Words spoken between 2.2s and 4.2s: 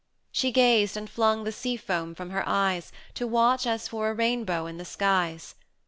her eyes, To watch as for a